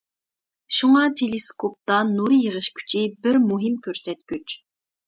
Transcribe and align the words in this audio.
شۇڭا 0.77 1.03
تېلېسكوپتا 1.19 1.99
نۇر 2.17 2.35
يېغىش 2.39 2.73
كۈچى 2.81 3.07
بىر 3.25 3.43
مۇھىم 3.49 3.79
كۆرسەتكۈچ. 3.89 4.63